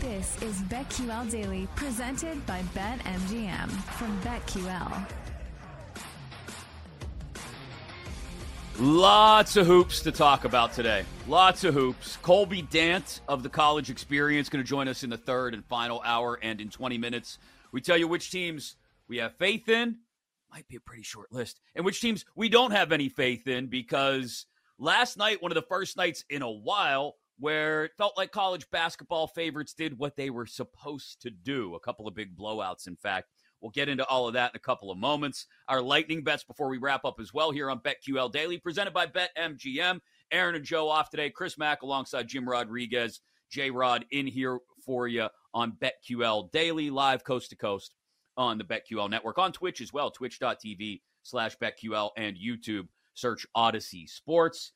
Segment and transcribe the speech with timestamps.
[0.00, 5.06] This is BetQL Daily, presented by BetMGM from BetQL.
[8.78, 11.04] Lots of hoops to talk about today.
[11.28, 12.16] Lots of hoops.
[12.22, 16.00] Colby Dant of the college experience going to join us in the third and final
[16.06, 17.38] hour and in 20 minutes.
[17.70, 18.76] We tell you which teams
[19.08, 19.98] we have faith in,
[20.50, 23.66] might be a pretty short list, and which teams we don't have any faith in
[23.66, 24.46] because
[24.78, 28.70] last night, one of the first nights in a while where it felt like college
[28.70, 31.74] basketball favorites did what they were supposed to do.
[31.74, 33.32] A couple of big blowouts, in fact.
[33.60, 35.48] We'll get into all of that in a couple of moments.
[35.66, 39.06] Our lightning bets before we wrap up as well here on BetQL Daily, presented by
[39.06, 39.98] BetMGM.
[40.30, 41.30] Aaron and Joe off today.
[41.30, 43.20] Chris Mack alongside Jim Rodriguez.
[43.50, 47.96] J Rod in here for you on BetQL Daily, live coast to coast
[48.36, 52.86] on the BetQL network, on Twitch as well, twitch.tv slash BetQL and YouTube.
[53.14, 54.72] Search Audacy Sports.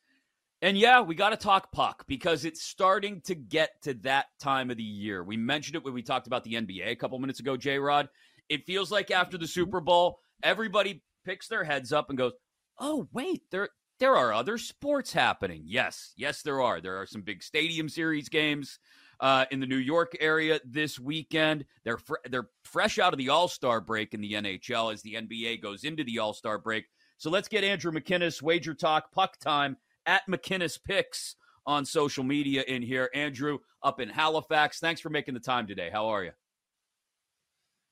[0.66, 4.68] And yeah, we got to talk puck because it's starting to get to that time
[4.68, 5.22] of the year.
[5.22, 8.08] We mentioned it when we talked about the NBA a couple minutes ago, J Rod.
[8.48, 12.32] It feels like after the Super Bowl, everybody picks their heads up and goes,
[12.80, 13.68] "Oh, wait, there
[14.00, 16.80] there are other sports happening." Yes, yes, there are.
[16.80, 18.80] There are some big Stadium Series games
[19.20, 21.64] uh, in the New York area this weekend.
[21.84, 25.14] They're fr- they're fresh out of the All Star break in the NHL as the
[25.14, 26.86] NBA goes into the All Star break.
[27.18, 29.76] So let's get Andrew McInnis, Wager Talk, Puck Time
[30.06, 33.10] at McInnis Picks on social media in here.
[33.14, 34.78] Andrew up in Halifax.
[34.78, 35.90] Thanks for making the time today.
[35.92, 36.32] How are you?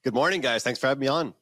[0.04, 0.62] Good morning, guys.
[0.62, 1.34] Thanks for having me on.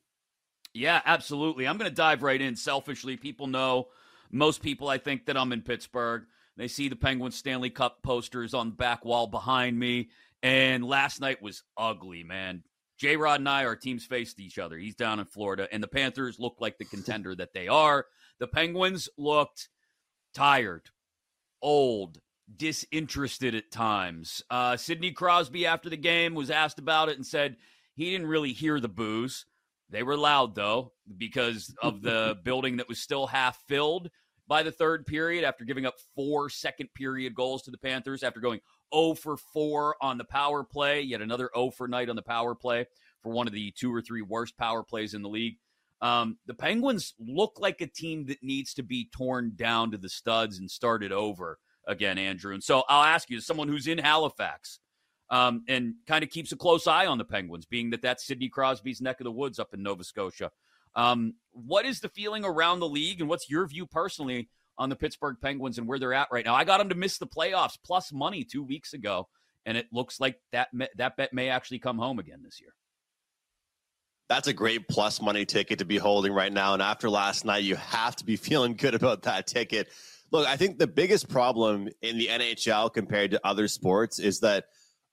[0.75, 1.69] Yeah, absolutely.
[1.69, 2.57] I'm going to dive right in.
[2.57, 3.89] Selfishly, people know,
[4.31, 6.25] most people, I think, that I'm in Pittsburgh.
[6.57, 10.11] They see the Penguins Stanley Cup posters on the back wall behind me.
[10.43, 12.63] And last night was ugly, man.
[12.99, 14.77] J Rod and I, our teams faced each other.
[14.79, 18.07] He's down in Florida, and the Panthers looked like the contender that they are.
[18.39, 19.69] The Penguins looked
[20.35, 20.91] tired,
[21.61, 22.19] old,
[22.55, 24.43] disinterested at times.
[24.51, 27.57] Uh, Sidney Crosby, after the game, was asked about it and said,
[27.95, 29.47] he didn't really hear the boos.
[29.91, 34.11] They were loud though because of the building that was still half filled
[34.49, 38.41] by the third period after giving up four second period goals to the Panthers after
[38.41, 38.61] going
[38.95, 42.55] 0 for 4 on the power play, yet another 0 for night on the power
[42.55, 42.87] play
[43.23, 45.57] for one of the two or three worst power plays in the league.
[46.03, 50.09] Um, the Penguins look like a team that needs to be torn down to the
[50.09, 52.53] studs and started over again, Andrew.
[52.53, 54.81] And so I'll ask you, as someone who's in Halifax,
[55.31, 58.49] um, and kind of keeps a close eye on the Penguins, being that that's Sidney
[58.49, 60.51] Crosby's neck of the woods up in Nova Scotia.
[60.95, 64.97] Um, what is the feeling around the league, and what's your view personally on the
[64.97, 66.55] Pittsburgh Penguins and where they're at right now?
[66.55, 69.29] I got them to miss the playoffs plus money two weeks ago,
[69.65, 72.75] and it looks like that that bet may actually come home again this year.
[74.29, 76.73] That's a great plus money ticket to be holding right now.
[76.75, 79.89] And after last night, you have to be feeling good about that ticket.
[80.31, 84.65] Look, I think the biggest problem in the NHL compared to other sports is that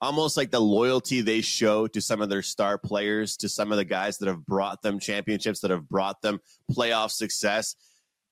[0.02, 3.78] almost like the loyalty they show to some of their star players, to some of
[3.78, 6.40] the guys that have brought them championships, that have brought them
[6.72, 7.76] playoff success.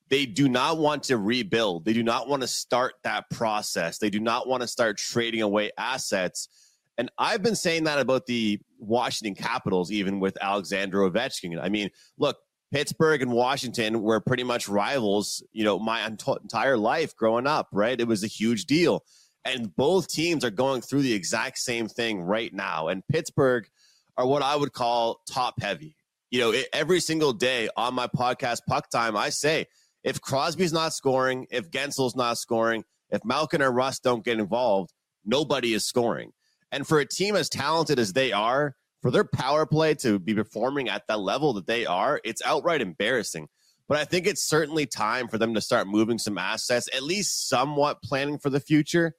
[0.09, 1.83] They do not want to rebuild.
[1.83, 3.97] They do not want to start that process.
[3.97, 6.47] They do not want to start trading away assets.
[6.97, 11.61] And I've been saying that about the Washington Capitals, even with Alexander Ovechkin.
[11.61, 12.37] I mean, look,
[12.71, 17.99] Pittsburgh and Washington were pretty much rivals, you know, my entire life growing up, right?
[17.99, 19.03] It was a huge deal.
[19.45, 22.89] And both teams are going through the exact same thing right now.
[22.89, 23.69] And Pittsburgh
[24.17, 25.95] are what I would call top heavy.
[26.31, 29.67] You know, it, every single day on my podcast, Puck Time, I say
[30.03, 34.91] if Crosby's not scoring, if Guentzel's not scoring, if Malkin or Rust don't get involved,
[35.23, 36.33] nobody is scoring.
[36.71, 40.33] And for a team as talented as they are, for their power play to be
[40.33, 43.47] performing at that level that they are, it's outright embarrassing.
[43.87, 47.47] But I think it's certainly time for them to start moving some assets, at least
[47.47, 49.13] somewhat planning for the future.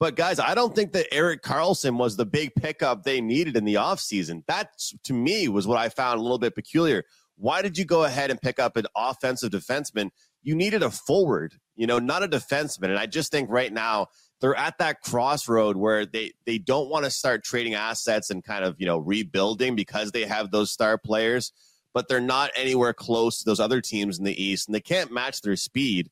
[0.00, 3.64] But guys, I don't think that Erik Karlsson was the big pickup they needed in
[3.64, 4.42] the offseason.
[4.48, 4.70] That
[5.04, 7.04] to me was what I found a little bit peculiar.
[7.36, 10.10] Why did you go ahead and pick up an offensive defenseman?
[10.42, 12.88] You needed a forward, you know, not a defenseman.
[12.88, 14.08] And I just think right now
[14.42, 18.64] they're at that crossroad where they they don't want to start trading assets and kind
[18.64, 21.52] of, you know, rebuilding because they have those star players,
[21.94, 25.12] but they're not anywhere close to those other teams in the East and they can't
[25.12, 26.10] match their speed.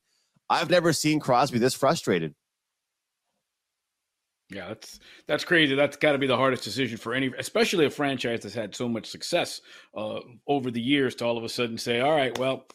[0.49, 2.33] I've never seen Crosby this frustrated.
[4.49, 5.75] Yeah, that's that's crazy.
[5.75, 8.87] That's got to be the hardest decision for any, especially a franchise that's had so
[8.87, 9.59] much success
[9.95, 11.15] uh, over the years.
[11.15, 12.65] To all of a sudden say, "All right, well,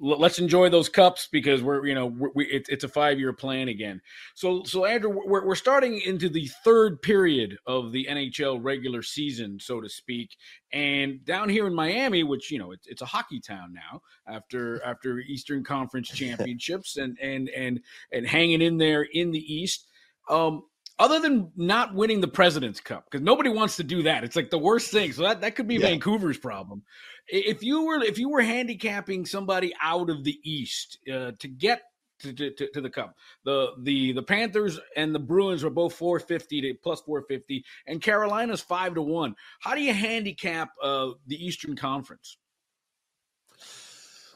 [0.00, 3.32] let's enjoy those cups because we're you know we're, we, it, it's a five year
[3.32, 4.00] plan again."
[4.34, 9.58] So, so Andrew, we're we're starting into the third period of the NHL regular season,
[9.60, 10.36] so to speak,
[10.72, 14.82] and down here in Miami, which you know it's, it's a hockey town now after
[14.84, 17.80] after Eastern Conference championships and and and
[18.12, 19.86] and hanging in there in the East.
[20.28, 20.62] Um,
[21.00, 24.22] other than not winning the President's Cup, because nobody wants to do that.
[24.22, 25.12] It's like the worst thing.
[25.12, 25.88] So that, that could be yeah.
[25.88, 26.82] Vancouver's problem.
[27.26, 31.82] If you were if you were handicapping somebody out of the East uh, to get
[32.20, 33.16] to, to, to, the cup.
[33.44, 38.60] The the the Panthers and the Bruins are both 450 to plus 450, and Carolina's
[38.60, 39.34] five to one.
[39.60, 42.36] How do you handicap uh, the Eastern Conference?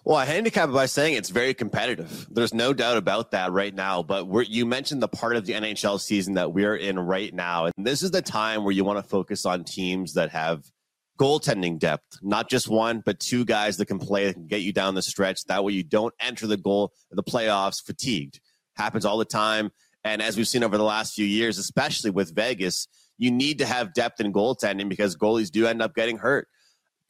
[0.07, 2.27] Well, I handicap it by saying it's very competitive.
[2.31, 4.03] There's no doubt about that right now.
[4.03, 7.65] But you mentioned the part of the NHL season that we're in right now.
[7.65, 10.63] And this is the time where you want to focus on teams that have
[11.19, 14.95] goaltending depth, not just one, but two guys that can play, can get you down
[14.95, 15.43] the stretch.
[15.47, 18.41] That way you don't enter the goal, the playoffs fatigued.
[18.77, 19.71] Happens all the time.
[20.05, 23.65] And as we've seen over the last few years, especially with Vegas, you need to
[23.65, 26.47] have depth in goaltending because goalies do end up getting hurt.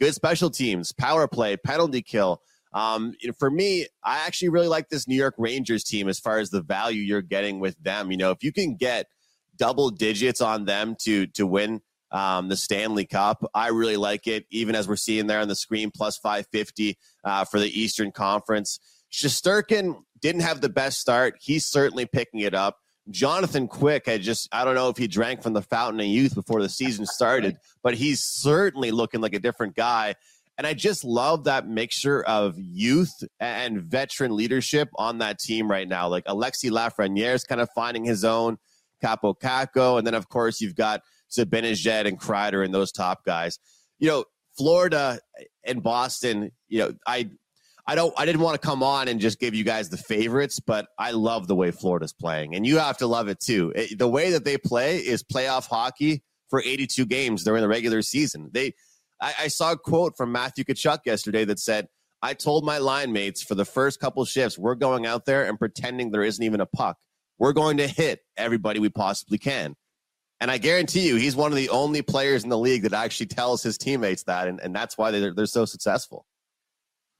[0.00, 2.40] Good special teams, power play, penalty kill
[2.74, 6.50] um, for me, I actually really like this New York Rangers team as far as
[6.50, 8.10] the value you're getting with them.
[8.10, 9.06] You know, if you can get
[9.56, 11.80] double digits on them to to win
[12.10, 14.44] um, the Stanley Cup, I really like it.
[14.50, 18.80] Even as we're seeing there on the screen, plus 550 uh, for the Eastern Conference.
[19.12, 21.36] Shesterkin didn't have the best start.
[21.40, 22.78] He's certainly picking it up.
[23.10, 26.34] Jonathan Quick had just, I don't know if he drank from the fountain of youth
[26.34, 30.14] before the season started, but he's certainly looking like a different guy.
[30.56, 35.88] And I just love that mixture of youth and veteran leadership on that team right
[35.88, 36.08] now.
[36.08, 38.58] Like Alexi Lafreniere is kind of finding his own,
[39.02, 39.98] Kaapo Kakko.
[39.98, 43.58] And then, of course, you've got Zibanejad and Kreider and those top guys.
[43.98, 44.24] You know,
[44.56, 45.18] Florida
[45.64, 47.30] and Boston, you know, I
[47.86, 50.60] I don't I didn't want to come on and just give you guys the favorites,
[50.60, 52.54] but I love the way Florida's playing.
[52.54, 53.72] And you have to love it too.
[53.74, 58.00] It, the way that they play is playoff hockey for 82 games during the regular
[58.00, 58.50] season.
[58.52, 58.74] They
[59.20, 61.88] I, I saw a quote from Matthew Tkachuk yesterday that said,
[62.22, 65.58] I told my line mates for the first couple shifts, we're going out there and
[65.58, 66.96] pretending there isn't even a puck.
[67.38, 69.74] We're going to hit everybody we possibly can.
[70.40, 73.26] And I guarantee you, he's one of the only players in the league that actually
[73.26, 74.48] tells his teammates that.
[74.48, 76.26] And, and that's why they're, they're so successful.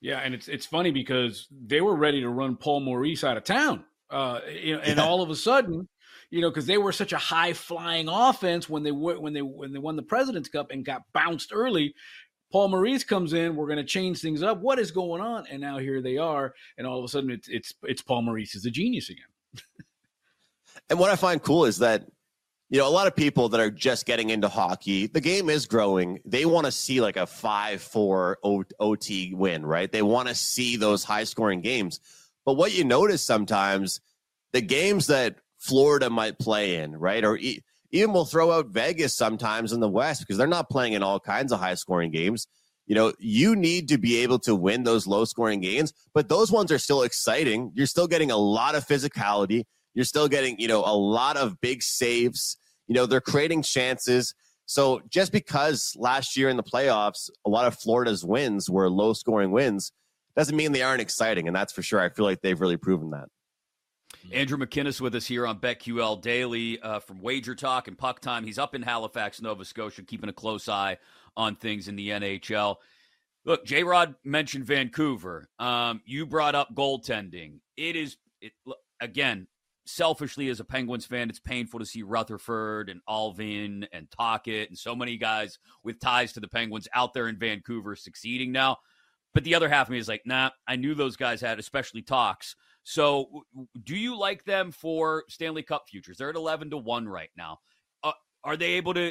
[0.01, 0.19] Yeah.
[0.19, 3.85] And it's, it's funny because they were ready to run Paul Maurice out of town.
[4.11, 5.05] Uh, you know, and yeah.
[5.05, 5.89] all of a sudden,
[6.35, 9.73] you know, because they were such a high flying offense when they when they when
[9.73, 11.95] they won the President's Cup and got bounced early.
[12.51, 13.55] Paul Maurice comes in.
[13.55, 14.59] We're going to change things up.
[14.61, 15.47] What is going on?
[15.49, 18.57] And now here they are, and all of a sudden it's it's it's Paul Maurice
[18.57, 19.27] is a genius again.
[20.91, 22.05] and what I find cool is that
[22.69, 25.67] you know a lot of people that are just getting into hockey, the game is
[25.67, 26.19] growing.
[26.25, 29.91] They want to see like a five four OT win, right?
[29.91, 32.01] They want to see those high scoring games.
[32.45, 34.01] But what you notice sometimes,
[34.53, 37.25] the games that Florida might play in, right?
[37.25, 40.93] Or e- even we'll throw out Vegas sometimes in the West because they're not playing
[40.93, 42.47] in all kinds of high scoring games.
[42.87, 46.53] You know, you need to be able to win those low scoring games, but those
[46.53, 47.73] ones are still exciting.
[47.75, 49.63] You're still getting a lot of physicality.
[49.95, 52.59] You're still getting, you know, a lot of big saves.
[52.87, 54.35] You know, they're creating chances.
[54.67, 59.15] So just because last year in the playoffs, a lot of Florida's wins were low
[59.15, 59.93] scoring wins,
[60.37, 61.47] doesn't mean they aren't exciting.
[61.47, 62.01] And that's for sure.
[62.01, 63.29] I feel like they've really proven that.
[64.33, 68.45] Andrew McInnis with us here on BetQL Daily uh, from Wager Talk and Puck Time.
[68.45, 70.97] He's up in Halifax, Nova Scotia, keeping a close eye
[71.37, 72.77] on things in the NHL.
[73.45, 75.49] Look, J Rod mentioned Vancouver.
[75.59, 77.61] Um, you brought up goaltending.
[77.77, 78.53] It is, it,
[79.01, 79.47] again,
[79.87, 84.79] selfishly as a Penguins fan, it's painful to see Rutherford and Allvin and Tocchet and
[84.79, 88.79] so many guys with ties to the Penguins out there in Vancouver succeeding now.
[89.35, 92.03] But the other half of me is like, nah, I knew those guys had, especially
[92.03, 92.55] Talks
[92.85, 93.45] so,
[93.83, 96.19] do you like them for Stanley Cup futures?
[96.19, 97.61] They're at 11 to 1 right now.
[98.03, 98.13] Uh,
[98.45, 99.11] are they able to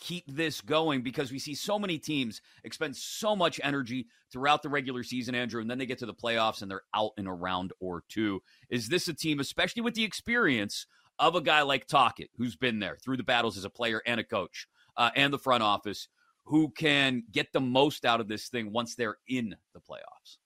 [0.00, 1.02] keep this going?
[1.02, 5.60] Because we see so many teams expend so much energy throughout the regular season, Andrew,
[5.60, 8.42] and then they get to the playoffs and they're out in a round or two.
[8.70, 10.86] Is this a team, especially with the experience
[11.18, 14.18] of a guy like Tocchet, who's been there through the battles as a player and
[14.18, 16.08] a coach uh, and the front office,
[16.44, 20.38] who can get the most out of this thing once they're in the playoffs?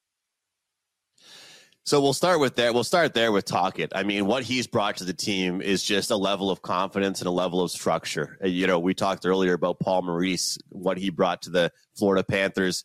[1.90, 2.72] So we'll start with there.
[2.72, 3.90] We'll start there with Tocchet.
[3.96, 7.26] I mean, what he's brought to the team is just a level of confidence and
[7.26, 8.38] a level of structure.
[8.40, 12.22] Uh, you know, we talked earlier about Paul Maurice, what he brought to the Florida
[12.22, 12.84] Panthers.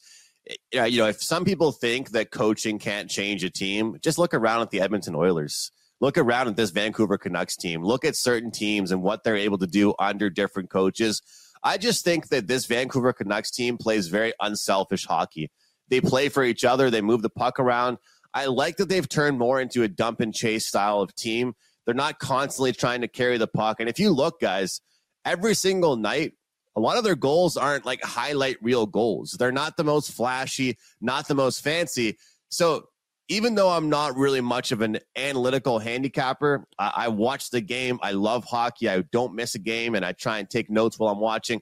[0.73, 4.63] You know, if some people think that coaching can't change a team, just look around
[4.63, 5.71] at the Edmonton Oilers.
[6.01, 7.83] Look around at this Vancouver Canucks team.
[7.83, 11.21] Look at certain teams and what they're able to do under different coaches.
[11.63, 15.51] I just think that this Vancouver Canucks team plays very unselfish hockey.
[15.89, 17.99] They play for each other, they move the puck around
[18.35, 21.53] I like that they've turned more into a dump and chase style of team.
[21.85, 23.79] They're not constantly trying to carry the puck.
[23.79, 24.81] And if you look, guys,
[25.23, 26.33] every single night,
[26.75, 29.35] a lot of their goals aren't like highlight reel goals.
[29.39, 32.17] They're not the most flashy, not the most fancy.
[32.49, 32.89] So
[33.29, 37.99] even though I'm not really much of an analytical handicapper, I, I watch the game.
[38.03, 38.89] I love hockey.
[38.89, 41.61] I don't miss a game, and I try and take notes while I'm watching.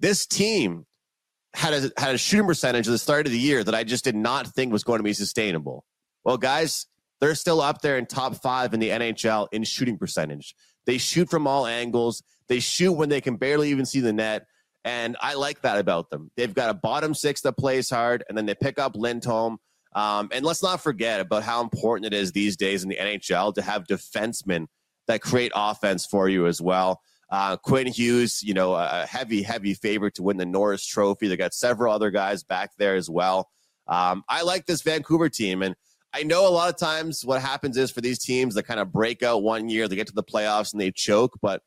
[0.00, 0.84] This team
[1.54, 4.04] had a had a shooting percentage at the start of the year that I just
[4.04, 5.84] did not think was going to be sustainable.
[6.24, 6.86] Well, guys,
[7.20, 10.54] they're still up there in top five in the NHL in shooting percentage.
[10.86, 12.22] They shoot from all angles.
[12.48, 14.46] They shoot when they can barely even see the net.
[14.84, 16.30] And I like that about them.
[16.36, 19.58] They've got a bottom six that plays hard, and then they pick up Lindholm.
[19.94, 23.54] Um, and let's not forget about how important it is these days in the NHL
[23.54, 24.66] to have defensemen
[25.06, 27.00] that create offense for you as well.
[27.34, 31.26] Uh, Quinn Hughes, you know, a heavy, heavy favorite to win the Norris Trophy.
[31.26, 33.50] They got several other guys back there as well.
[33.88, 35.74] Um, I like this Vancouver team, and
[36.12, 38.92] I know a lot of times what happens is for these teams that kind of
[38.92, 41.36] break out one year, they get to the playoffs and they choke.
[41.42, 41.60] But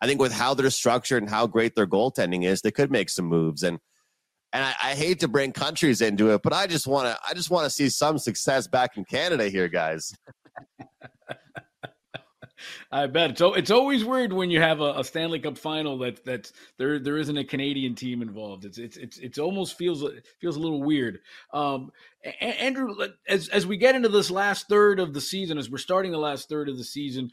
[0.00, 3.10] I think with how they're structured and how great their goaltending is, they could make
[3.10, 3.62] some moves.
[3.62, 3.78] And
[4.54, 7.34] and I, I hate to bring countries into it, but I just want to I
[7.34, 10.14] just want to see some success back in Canada here, guys.
[12.90, 16.24] I bet it's it's always weird when you have a, a, Stanley Cup final that
[16.24, 18.64] that's there there isn't a Canadian team involved.
[18.64, 20.04] It's it's it's it's almost feels
[20.40, 21.20] feels a little weird.
[21.52, 21.92] Um,
[22.40, 22.94] Andrew,
[23.28, 26.18] as as we get into this last third of the season, as we're starting the
[26.18, 27.30] last third of the season,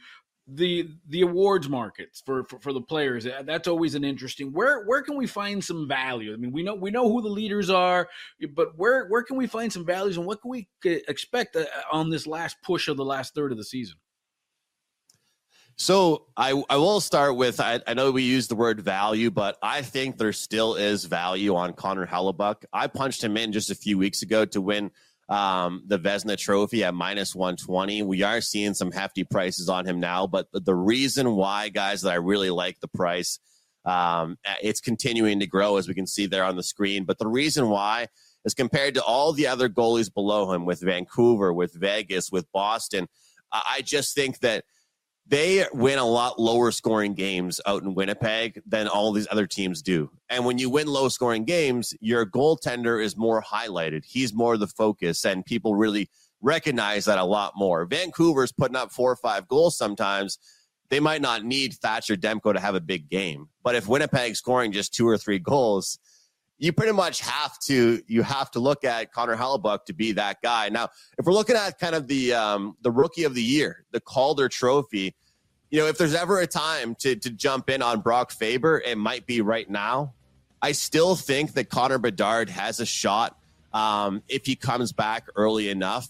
[0.48, 4.86] the the awards markets for, for, for the players uh, that's always an interesting where
[4.86, 7.70] where can we find some value i mean we know we know who the leaders
[7.70, 8.08] are
[8.54, 12.10] but where where can we find some values and what can we expect uh, on
[12.10, 13.98] this last push of the last third of the season
[15.80, 19.58] so I, I will start with I, I know we use the word value, but
[19.62, 22.66] I think there still is value on Connor Hellebuyck.
[22.74, 24.90] I punched him in just a few weeks ago to win
[25.30, 28.02] um, the Vezina Trophy at minus 120.
[28.02, 32.12] We are seeing some hefty prices on him now, but the reason why, guys, that
[32.12, 33.38] I really like the price,
[33.86, 37.04] um, it's continuing to grow as we can see there on the screen.
[37.04, 38.08] But the reason why
[38.46, 43.08] is compared to all the other goalies below him with Vancouver, with Vegas, with Boston,
[43.52, 44.64] I just think that–
[45.30, 49.82] they win a lot lower scoring games out in Winnipeg than all these other teams
[49.82, 50.10] do.
[50.30, 54.06] And when you win low scoring games, your goaltender is more highlighted.
[54.06, 56.10] He's more the focus, and people really
[56.42, 57.86] recognize that a lot more.
[57.86, 60.38] Vancouver's putting up four or five goals sometimes.
[60.90, 63.50] They might not need Thatcher Demko to have a big game.
[63.64, 66.00] But if Winnipeg's scoring just two or three goals,
[66.60, 70.42] you pretty much have to you have to look at Connor Hellebuyck to be that
[70.42, 70.70] guy.
[70.70, 74.00] Now, if we're looking at kind of the um, the rookie of the year, the
[74.00, 75.16] Calder Trophy,
[75.70, 78.98] you know, if there's ever a time to to jump in on Brock Faber, it
[78.98, 80.14] might be right now.
[80.62, 83.38] I still think that Connor Bedard has a shot
[83.74, 86.08] um, if he comes back early enough.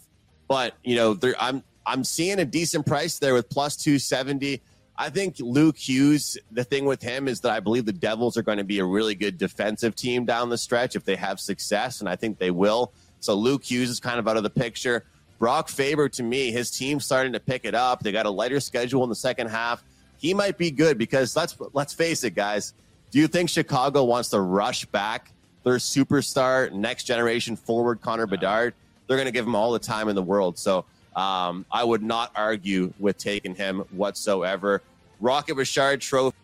[0.48, 4.62] But you know, there, I'm I'm seeing a decent price there with plus two seventy.
[5.00, 8.42] I think Luke Hughes, the thing with him is that I believe the Devils are
[8.42, 12.00] going to be a really good defensive team down the stretch if they have success,
[12.00, 12.92] and I think they will.
[13.20, 15.06] So Luke Hughes is kind of out of the picture.
[15.38, 18.02] Brock Faber, to me, his team's starting to pick it up.
[18.02, 19.84] They got a lighter schedule in the second half.
[20.18, 22.74] He might be good because let's let's face it, guys.
[23.12, 25.32] Do you think Chicago wants to rush back
[25.64, 28.74] their superstar, next generation forward Connor Bedard?
[29.06, 30.58] They're going to give him all the time in the world.
[30.58, 30.86] So
[31.18, 34.84] um, I would not argue with taking him whatsoever.
[35.20, 36.38] Rocket Richard Trophy.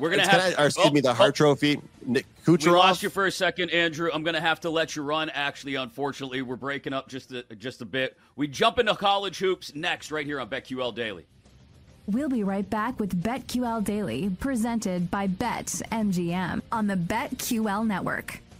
[0.00, 1.80] We're gonna have, I, or excuse oh, me, the Hart oh, Trophy.
[2.04, 2.64] Nick Kucherov.
[2.64, 4.10] We lost you for a second, Andrew.
[4.12, 5.30] I'm gonna have to let you run.
[5.30, 8.16] Actually, unfortunately, we're breaking up just a, just a bit.
[8.34, 11.26] We jump into college hoops next, right here on BetQL Daily.
[12.06, 18.42] We'll be right back with BetQL Daily, presented by BetMGM on the BetQL network.